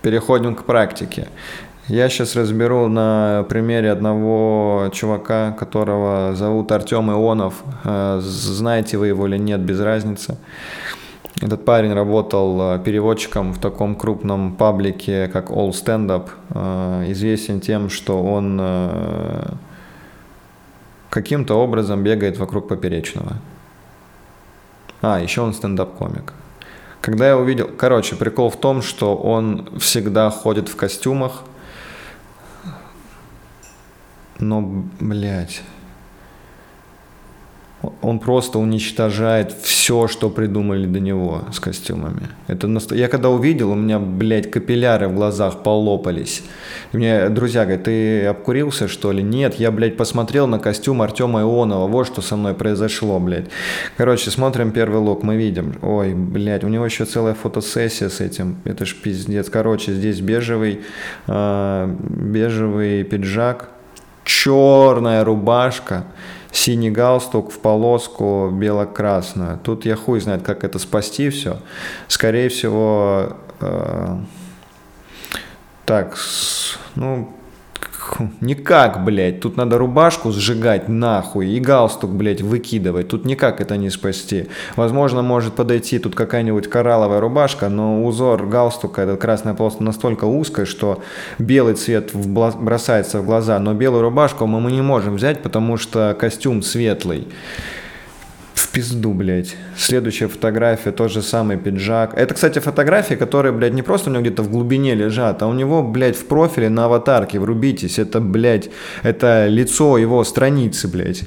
переходим 0.02 0.56
к 0.56 0.64
практике. 0.64 1.28
Я 1.88 2.10
сейчас 2.10 2.36
разберу 2.36 2.88
на 2.88 3.46
примере 3.48 3.92
одного 3.92 4.90
чувака, 4.92 5.52
которого 5.52 6.36
зовут 6.36 6.72
Артем 6.72 7.10
Ионов. 7.12 7.54
Знаете 8.20 8.98
вы 8.98 9.08
его 9.08 9.26
или 9.26 9.38
нет, 9.38 9.62
без 9.62 9.80
разницы. 9.80 10.38
Этот 11.42 11.66
парень 11.66 11.94
работал 11.94 12.76
э, 12.76 12.80
переводчиком 12.80 13.54
в 13.54 13.60
таком 13.60 13.96
крупном 13.96 14.56
паблике, 14.56 15.28
как 15.28 15.52
All 15.52 15.70
Stand 15.70 16.08
Up. 16.08 16.30
Э, 16.50 17.12
известен 17.12 17.60
тем, 17.60 17.90
что 17.90 18.24
он 18.24 18.58
э, 18.60 19.54
каким-то 21.10 21.56
образом 21.56 22.04
бегает 22.04 22.38
вокруг 22.38 22.68
поперечного. 22.68 23.34
А, 25.02 25.20
еще 25.20 25.42
он 25.42 25.54
стендап-комик. 25.54 26.34
Когда 27.02 27.28
я 27.28 27.38
увидел... 27.38 27.68
Короче, 27.68 28.16
прикол 28.16 28.50
в 28.50 28.58
том, 28.58 28.82
что 28.82 29.16
он 29.16 29.70
всегда 29.80 30.32
ходит 30.32 30.70
в 30.70 30.76
костюмах, 30.76 31.44
но, 34.40 34.62
блядь, 35.00 35.62
он 38.02 38.20
просто 38.20 38.58
уничтожает 38.58 39.52
все, 39.52 40.08
что 40.08 40.30
придумали 40.30 40.88
до 40.88 41.00
него 41.00 41.44
с 41.52 41.60
костюмами. 41.60 42.30
Это 42.48 42.68
наст... 42.68 42.92
Я 42.92 43.08
когда 43.08 43.30
увидел, 43.30 43.72
у 43.72 43.76
меня, 43.76 44.00
блядь, 44.00 44.50
капилляры 44.50 45.08
в 45.08 45.14
глазах 45.14 45.62
полопались. 45.62 46.44
И 46.92 46.98
мне 46.98 47.30
друзья 47.30 47.66
говорят, 47.66 47.84
ты 47.84 48.26
обкурился, 48.26 48.88
что 48.88 49.12
ли? 49.12 49.22
Нет, 49.22 49.56
я, 49.56 49.72
блядь, 49.72 49.96
посмотрел 49.96 50.48
на 50.48 50.58
костюм 50.58 51.04
Артема 51.04 51.42
Ионова. 51.42 51.88
Вот 51.88 52.08
что 52.08 52.22
со 52.22 52.36
мной 52.36 52.56
произошло, 52.56 53.20
блядь. 53.20 53.46
Короче, 53.96 54.32
смотрим 54.32 54.72
первый 54.72 55.00
лук, 55.00 55.22
мы 55.22 55.38
видим. 55.38 55.76
Ой, 55.84 56.16
блядь, 56.16 56.64
у 56.64 56.70
него 56.70 56.86
еще 56.86 57.06
целая 57.06 57.36
фотосессия 57.36 58.10
с 58.10 58.22
этим. 58.22 58.58
Это 58.66 58.86
ж 58.86 58.96
пиздец. 58.96 59.50
Короче, 59.50 59.94
здесь 59.94 60.20
бежевый, 60.20 60.82
э, 61.28 61.96
бежевый 62.10 63.04
пиджак, 63.04 63.70
черная 64.24 65.24
рубашка 65.24 66.06
синий 66.58 66.90
галстук 66.90 67.52
в 67.52 67.60
полоску 67.60 68.50
бело-красную. 68.52 69.60
Тут 69.60 69.86
я 69.86 69.96
хуй 69.96 70.20
знает, 70.20 70.42
как 70.42 70.64
это 70.64 70.80
спасти 70.80 71.30
все. 71.30 71.58
Скорее 72.08 72.50
всего, 72.50 73.38
э, 73.62 74.18
так, 75.86 76.18
ну, 76.96 77.37
Никак, 78.42 79.04
блядь. 79.04 79.40
Тут 79.40 79.58
надо 79.58 79.78
рубашку 79.78 80.32
сжигать 80.32 80.88
нахуй 80.88 81.48
и 81.48 81.60
галстук, 81.60 82.12
блядь, 82.12 82.42
выкидывать. 82.42 83.10
Тут 83.10 83.26
никак 83.26 83.62
это 83.62 83.78
не 83.78 83.90
спасти. 83.90 84.48
Возможно, 84.76 85.22
может 85.22 85.56
подойти 85.56 86.00
тут 86.00 86.16
какая-нибудь 86.16 86.70
коралловая 86.70 87.20
рубашка, 87.20 87.70
но 87.70 88.06
узор 88.06 88.46
галстука, 88.46 89.02
этот 89.02 89.20
красная 89.20 89.54
полоска 89.54 89.84
настолько 89.84 90.26
узкая, 90.26 90.66
что 90.66 91.02
белый 91.40 91.76
цвет 91.76 92.12
бросается 92.14 93.20
в 93.20 93.26
глаза. 93.26 93.60
Но 93.60 93.74
белую 93.74 94.02
рубашку 94.02 94.46
мы, 94.46 94.60
мы 94.60 94.72
не 94.72 94.82
можем 94.82 95.16
взять, 95.16 95.42
потому 95.44 95.78
что 95.78 96.16
костюм 96.20 96.62
светлый 96.62 97.28
в 98.58 98.70
пизду, 98.70 99.14
блядь. 99.14 99.56
Следующая 99.78 100.28
фотография, 100.28 100.92
тот 100.92 101.12
же 101.12 101.22
самый 101.22 101.58
пиджак. 101.58 102.14
Это, 102.16 102.34
кстати, 102.34 102.60
фотографии, 102.60 103.14
которые, 103.16 103.52
блядь, 103.52 103.74
не 103.74 103.84
просто 103.84 104.10
у 104.10 104.14
него 104.14 104.24
где-то 104.24 104.42
в 104.44 104.50
глубине 104.50 104.96
лежат, 104.96 105.44
а 105.44 105.48
у 105.48 105.54
него, 105.54 105.84
блядь, 105.84 106.16
в 106.16 106.26
профиле 106.26 106.70
на 106.70 106.86
аватарке, 106.86 107.40
врубитесь. 107.40 108.00
Это, 108.00 108.20
блядь, 108.20 108.70
это 109.04 109.48
лицо 109.48 109.98
его 109.98 110.24
страницы, 110.24 110.88
блядь. 110.88 111.24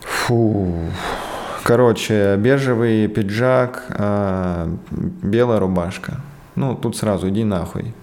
Фу. 0.00 0.74
Короче, 1.62 2.36
бежевый 2.38 3.06
пиджак, 3.06 3.84
а, 3.90 4.68
белая 4.90 5.60
рубашка. 5.60 6.20
Ну, 6.56 6.74
тут 6.74 6.96
сразу 6.96 7.28
иди 7.28 7.44
нахуй. 7.44 7.94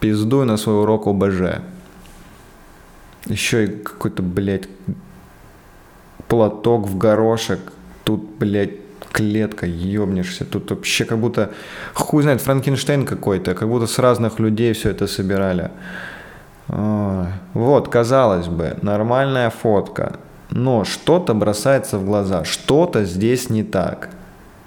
Пиздуй 0.00 0.46
на 0.46 0.56
свой 0.56 0.80
урок 0.80 1.06
ОБЖ. 1.06 1.60
Еще 3.26 3.64
и 3.64 3.66
какой-то, 3.66 4.22
блядь, 4.22 4.68
платок 6.28 6.86
в 6.86 6.96
горошек, 6.98 7.60
тут, 8.04 8.22
блядь, 8.38 8.72
клетка, 9.12 9.66
ёбнешься. 9.66 10.44
Тут 10.44 10.70
вообще 10.70 11.04
как 11.04 11.18
будто, 11.18 11.50
хуй 11.94 12.22
знает, 12.22 12.40
Франкенштейн 12.40 13.04
какой-то, 13.06 13.54
как 13.54 13.68
будто 13.68 13.86
с 13.86 13.98
разных 13.98 14.38
людей 14.38 14.72
все 14.72 14.90
это 14.90 15.06
собирали. 15.06 15.70
Вот, 16.68 17.88
казалось 17.88 18.46
бы, 18.46 18.76
нормальная 18.82 19.50
фотка, 19.50 20.16
но 20.50 20.84
что-то 20.84 21.34
бросается 21.34 21.98
в 21.98 22.04
глаза, 22.04 22.44
что-то 22.44 23.04
здесь 23.04 23.50
не 23.50 23.64
так. 23.64 24.10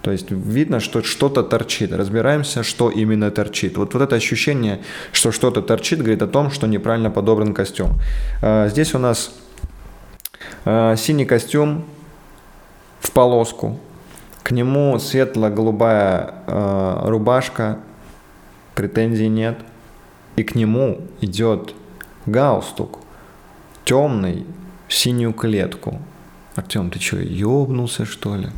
То 0.02 0.12
есть 0.12 0.32
видно, 0.32 0.80
что 0.80 1.04
что-то 1.04 1.44
торчит. 1.44 1.94
Разбираемся, 1.94 2.64
что 2.64 2.90
именно 2.90 3.30
торчит. 3.30 3.78
Вот, 3.78 3.94
вот 3.94 4.02
это 4.02 4.16
ощущение, 4.16 4.80
что 5.12 5.32
что-то 5.32 5.62
торчит, 5.62 6.00
говорит 6.00 6.24
о 6.24 6.28
том, 6.28 6.50
что 6.50 6.66
неправильно 6.66 7.12
подобран 7.12 7.54
костюм. 7.54 8.00
А, 8.42 8.68
здесь 8.68 8.96
у 8.96 8.98
нас 8.98 9.32
синий 10.66 11.26
костюм 11.26 11.86
в 13.00 13.12
полоску. 13.12 13.80
К 14.44 14.52
нему 14.52 14.98
светло-голубая 15.00 16.34
а, 16.48 17.04
рубашка. 17.08 17.80
Претензий 18.76 19.28
нет. 19.28 19.60
И 20.36 20.44
к 20.44 20.56
нему 20.56 21.02
идет 21.22 21.74
галстук 22.26 23.00
темный 23.84 24.46
в 24.88 24.94
синюю 24.94 25.34
клетку. 25.34 26.00
Артем, 26.56 26.90
ты 26.90 27.00
что, 27.00 27.18
ёбнулся 27.18 28.06
что 28.06 28.36
ли? 28.36 28.50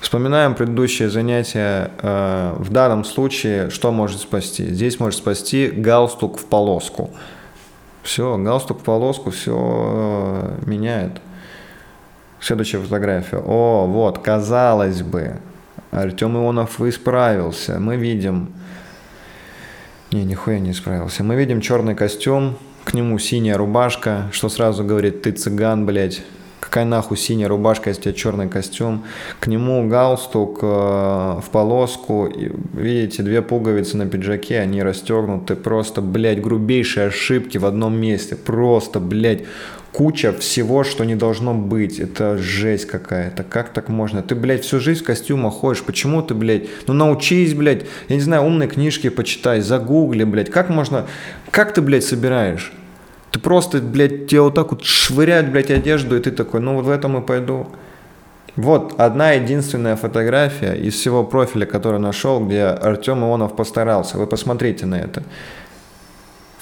Вспоминаем 0.00 0.54
предыдущее 0.54 1.08
занятие. 1.08 1.90
Э, 2.02 2.54
в 2.58 2.70
данном 2.70 3.04
случае 3.04 3.70
что 3.70 3.90
может 3.92 4.20
спасти? 4.20 4.66
Здесь 4.66 5.00
может 5.00 5.18
спасти 5.18 5.68
галстук 5.68 6.38
в 6.38 6.44
полоску. 6.44 7.10
Все, 8.04 8.36
галстук 8.36 8.80
в 8.80 8.84
полоску 8.84 9.30
все 9.30 9.56
э, 9.56 10.58
меняет. 10.66 11.20
Следующая 12.38 12.78
фотография. 12.78 13.38
О, 13.38 13.86
вот, 13.86 14.18
казалось 14.18 15.00
бы, 15.00 15.38
Артем 15.90 16.36
Ионов 16.36 16.80
исправился. 16.82 17.80
Мы 17.80 17.96
видим 17.96 18.52
не, 20.12 20.22
нихуя 20.24 20.58
не 20.58 20.74
справился. 20.74 21.24
Мы 21.24 21.34
видим 21.34 21.62
черный 21.62 21.94
костюм, 21.94 22.58
к 22.84 22.92
нему 22.92 23.18
синяя 23.18 23.56
рубашка, 23.56 24.28
что 24.32 24.50
сразу 24.50 24.84
говорит, 24.84 25.22
ты 25.22 25.32
цыган, 25.32 25.86
блядь. 25.86 26.22
Какая 26.74 26.86
нахуй 26.86 27.16
синяя 27.16 27.48
рубашка, 27.48 27.90
если 27.90 28.00
у 28.00 28.02
тебя 28.02 28.14
черный 28.14 28.48
костюм. 28.48 29.04
К 29.38 29.46
нему 29.46 29.86
галстук 29.88 30.58
э, 30.60 30.66
в 30.66 31.44
полоску. 31.52 32.26
И, 32.26 32.50
видите, 32.72 33.22
две 33.22 33.42
пуговицы 33.42 33.96
на 33.96 34.06
пиджаке, 34.06 34.58
они 34.58 34.82
расстегнуты. 34.82 35.54
Просто, 35.54 36.02
блядь, 36.02 36.42
грубейшие 36.42 37.06
ошибки 37.06 37.58
в 37.58 37.64
одном 37.64 37.96
месте. 37.96 38.34
Просто, 38.34 38.98
блядь, 38.98 39.44
куча 39.92 40.32
всего, 40.32 40.82
что 40.82 41.04
не 41.04 41.14
должно 41.14 41.54
быть. 41.54 42.00
Это 42.00 42.38
жесть 42.38 42.86
какая-то. 42.86 43.44
Как 43.44 43.68
так 43.68 43.88
можно? 43.88 44.20
Ты, 44.22 44.34
блядь, 44.34 44.64
всю 44.64 44.80
жизнь 44.80 45.04
в 45.04 45.06
костюмах 45.06 45.54
ходишь. 45.54 45.84
Почему 45.84 46.22
ты, 46.22 46.34
блядь? 46.34 46.64
Ну 46.88 46.94
научись, 46.94 47.54
блядь. 47.54 47.84
Я 48.08 48.16
не 48.16 48.20
знаю, 48.22 48.42
умные 48.42 48.68
книжки 48.68 49.10
почитай, 49.10 49.60
загугли, 49.60 50.24
блядь. 50.24 50.50
Как 50.50 50.70
можно... 50.70 51.06
Как 51.52 51.72
ты, 51.72 51.80
блядь, 51.82 52.04
собираешь? 52.04 52.72
Ты 53.34 53.40
просто, 53.40 53.78
блядь, 53.78 54.28
тебе 54.28 54.42
вот 54.42 54.54
так 54.54 54.70
вот 54.70 54.84
швыряют, 54.84 55.48
блядь, 55.48 55.68
одежду, 55.68 56.16
и 56.16 56.20
ты 56.20 56.30
такой, 56.30 56.60
ну 56.60 56.76
вот 56.76 56.84
в 56.84 56.88
этом 56.88 57.18
и 57.18 57.20
пойду. 57.20 57.66
Вот 58.54 58.94
одна 58.96 59.32
единственная 59.32 59.96
фотография 59.96 60.74
из 60.74 60.94
всего 60.94 61.24
профиля, 61.24 61.66
который 61.66 61.98
нашел, 61.98 62.38
где 62.38 62.62
Артем 62.62 63.24
Ионов 63.24 63.56
постарался. 63.56 64.18
Вы 64.18 64.28
посмотрите 64.28 64.86
на 64.86 65.00
это 65.00 65.24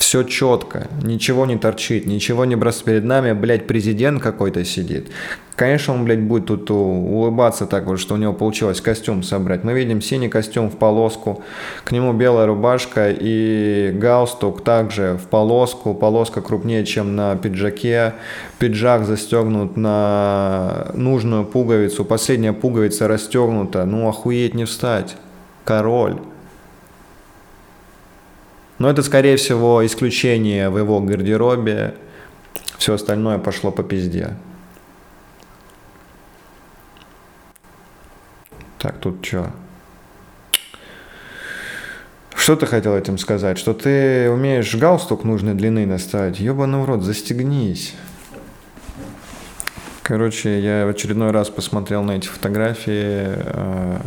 все 0.02 0.25
четко, 0.25 0.88
ничего 1.02 1.47
не 1.47 1.56
торчит, 1.56 2.06
ничего 2.06 2.44
не 2.44 2.56
бросает. 2.56 2.85
Перед 2.87 3.04
нами, 3.04 3.32
блядь, 3.32 3.68
президент 3.68 4.21
какой-то 4.21 4.64
сидит. 4.64 5.11
Конечно, 5.54 5.94
он, 5.94 6.04
блядь, 6.04 6.21
будет 6.21 6.47
тут 6.47 6.68
улыбаться 6.73 7.66
так 7.66 7.87
вот, 7.87 8.00
что 8.00 8.14
у 8.14 8.16
него 8.16 8.32
получилось 8.32 8.80
костюм 8.80 9.23
собрать. 9.23 9.62
Мы 9.62 9.75
видим 9.75 10.02
синий 10.02 10.28
костюм 10.28 10.71
в 10.71 10.76
полоску, 10.76 11.42
к 11.85 11.92
нему 11.92 12.12
белая 12.12 12.47
рубашка 12.47 13.11
и 13.12 13.92
галстук 13.94 14.64
также 14.64 15.21
в 15.23 15.28
полоску. 15.28 15.94
Полоска 15.94 16.40
крупнее, 16.40 16.85
чем 16.85 17.14
на 17.14 17.37
пиджаке. 17.37 18.14
Пиджак 18.59 19.05
застегнут 19.05 19.76
на 19.76 20.88
нужную 20.94 21.44
пуговицу. 21.44 22.05
Последняя 22.05 22.53
пуговица 22.53 23.07
расстегнута. 23.07 23.85
Ну, 23.85 24.09
охуеть 24.09 24.55
не 24.55 24.64
встать. 24.64 25.16
Король. 25.64 26.18
Но 28.83 28.90
это, 28.90 29.05
скорее 29.05 29.37
всего, 29.37 29.87
исключение 29.87 30.68
в 30.68 30.77
его 30.77 30.99
гардеробе. 30.99 31.95
Все 32.79 32.95
остальное 32.95 33.38
пошло 33.38 33.71
по 33.71 33.85
пизде. 33.85 34.35
Так, 38.81 38.99
тут 38.99 39.25
что? 39.25 39.53
Что 42.35 42.57
ты 42.57 42.66
хотел 42.66 42.97
этим 42.97 43.18
сказать? 43.18 43.57
Что 43.57 43.73
ты 43.73 44.29
умеешь 44.29 44.75
галстук 44.75 45.23
нужной 45.23 45.55
длины 45.55 45.87
наставить? 45.87 46.40
Ёбаный 46.40 46.85
рот, 46.85 47.05
застегнись. 47.05 47.95
Короче, 50.03 50.59
я 50.59 50.87
в 50.87 50.88
очередной 50.88 51.31
раз 51.31 51.51
посмотрел 51.51 52.03
на 52.03 52.16
эти 52.16 52.27
фотографии. 52.27 53.27
Э, 53.47 54.01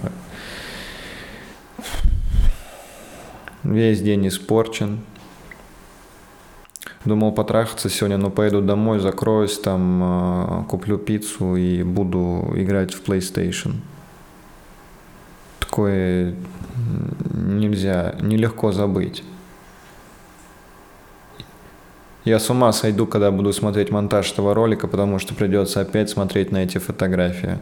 Весь 3.65 3.99
день 3.99 4.27
испорчен. 4.27 4.99
Думал 7.03 7.31
потрахаться 7.31 7.89
сегодня, 7.89 8.17
но 8.17 8.29
поеду 8.29 8.61
домой, 8.61 8.99
закроюсь 8.99 9.57
там, 9.57 10.01
а, 10.03 10.65
куплю 10.69 10.99
пиццу 10.99 11.55
и 11.55 11.81
буду 11.81 12.53
играть 12.55 12.93
в 12.93 13.03
PlayStation. 13.03 13.73
Такое 15.59 16.35
нельзя, 17.33 18.15
нелегко 18.21 18.71
забыть. 18.71 19.23
Я 22.23 22.39
с 22.39 22.49
ума 22.51 22.71
сойду, 22.71 23.07
когда 23.07 23.31
буду 23.31 23.51
смотреть 23.51 23.89
монтаж 23.89 24.31
этого 24.31 24.53
ролика, 24.53 24.87
потому 24.87 25.17
что 25.17 25.33
придется 25.33 25.81
опять 25.81 26.11
смотреть 26.11 26.51
на 26.51 26.63
эти 26.63 26.77
фотографии. 26.77 27.57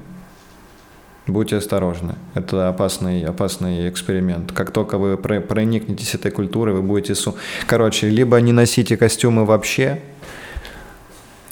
Будьте 1.25 1.55
осторожны. 1.55 2.15
Это 2.33 2.67
опасный, 2.67 3.23
опасный 3.23 3.88
эксперимент. 3.88 4.51
Как 4.51 4.71
только 4.71 4.97
вы 4.97 5.15
проникнетесь 5.17 6.15
этой 6.15 6.31
культурой, 6.31 6.75
вы 6.75 6.81
будете... 6.81 7.15
Су... 7.15 7.36
Короче, 7.65 8.09
либо 8.09 8.41
не 8.41 8.51
носите 8.51 8.97
костюмы 8.97 9.45
вообще, 9.45 10.01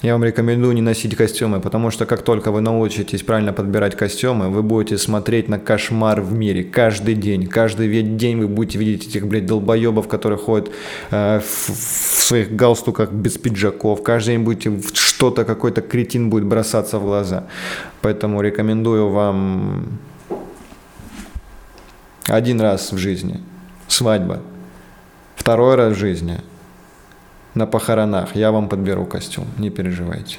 я 0.02 0.14
вам 0.14 0.24
рекомендую 0.24 0.74
не 0.74 0.82
носить 0.82 1.14
костюмы, 1.14 1.60
потому 1.60 1.92
что 1.92 2.06
как 2.06 2.22
только 2.22 2.50
вы 2.50 2.60
научитесь 2.60 3.22
правильно 3.22 3.52
подбирать 3.52 3.96
костюмы, 3.96 4.48
вы 4.48 4.64
будете 4.64 4.98
смотреть 4.98 5.48
на 5.48 5.60
кошмар 5.60 6.20
в 6.20 6.32
мире 6.32 6.64
каждый 6.64 7.14
день. 7.14 7.46
Каждый 7.46 8.02
день 8.02 8.38
вы 8.40 8.48
будете 8.48 8.78
видеть 8.78 9.06
этих, 9.06 9.28
блядь, 9.28 9.46
долбоебов, 9.46 10.08
которые 10.08 10.38
ходят 10.38 10.72
э, 11.12 11.38
в, 11.38 11.68
в 11.68 12.24
своих 12.24 12.56
галстуках 12.56 13.12
без 13.12 13.38
пиджаков. 13.38 14.02
Каждый 14.02 14.32
день 14.32 14.40
будете 14.44 14.72
что-то, 14.92 15.44
какой-то 15.44 15.82
кретин 15.82 16.30
будет 16.30 16.46
бросаться 16.46 16.98
в 16.98 17.04
глаза. 17.04 17.46
Поэтому 18.00 18.40
рекомендую 18.40 19.08
вам 19.08 20.00
один 22.26 22.60
раз 22.60 22.90
в 22.90 22.98
жизни 22.98 23.40
свадьба, 23.86 24.42
второй 25.36 25.76
раз 25.76 25.94
в 25.94 25.98
жизни– 25.98 26.40
на 27.54 27.66
похоронах. 27.66 28.36
Я 28.36 28.50
вам 28.50 28.68
подберу 28.68 29.06
костюм, 29.06 29.46
не 29.58 29.70
переживайте. 29.70 30.38